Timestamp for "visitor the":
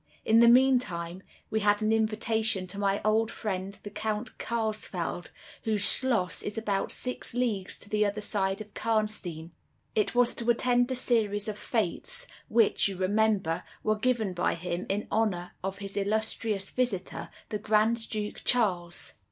16.71-17.59